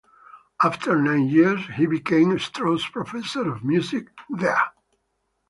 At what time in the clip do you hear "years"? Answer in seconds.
1.27-1.61